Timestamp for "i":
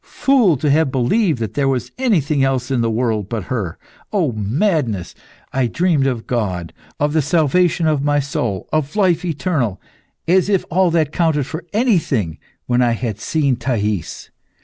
5.53-5.67, 12.81-12.93